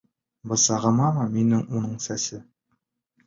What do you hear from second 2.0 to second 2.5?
сәсе?